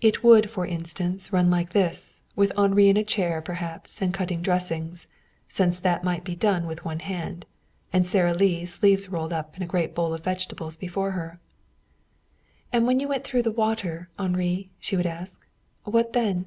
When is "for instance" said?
0.50-1.32